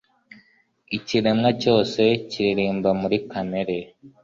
[0.97, 3.77] ikiremwa cyose kiririmba muri kamere